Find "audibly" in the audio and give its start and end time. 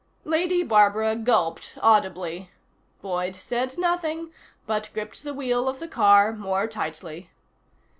1.79-2.49